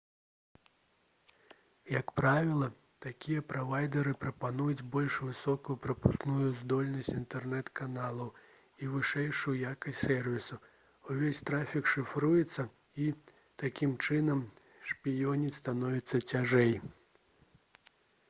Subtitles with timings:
[1.95, 2.69] як правіла
[3.05, 8.31] такія правайдары прапануюць больш высокую прапускную здольнасць інтэрнэт-каналаў
[8.85, 10.57] і вышэйшую якасць сэрвісу
[11.11, 12.67] увесь трафік шыфруецца
[13.07, 13.13] і
[13.67, 14.45] такім чынам
[14.95, 16.73] шпіёніць становіцца цяжэй